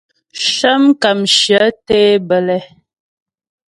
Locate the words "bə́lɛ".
2.27-2.57